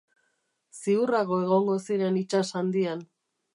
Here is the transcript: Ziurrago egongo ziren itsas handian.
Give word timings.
Ziurrago 0.79 1.37
egongo 1.45 1.77
ziren 1.91 2.19
itsas 2.25 2.45
handian. 2.63 3.07